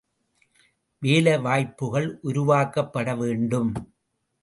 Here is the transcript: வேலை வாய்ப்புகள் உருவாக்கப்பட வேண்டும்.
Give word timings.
வேலை 1.01 1.37
வாய்ப்புகள் 1.37 2.09
உருவாக்கப்பட 2.23 3.17
வேண்டும். 3.17 3.71